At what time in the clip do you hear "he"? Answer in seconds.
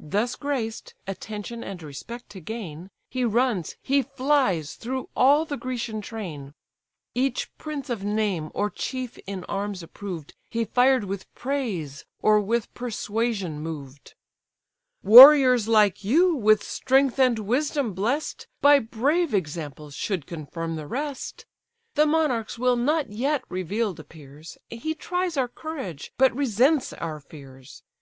3.10-3.26, 3.82-4.00, 10.48-10.64, 24.70-24.94